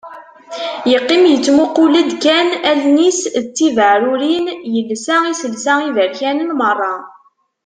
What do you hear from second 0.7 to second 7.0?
Yeqqim yettmuqul-d kan, Allen-is d tibaɛrurin, yelsa iselsa iberkanen merra.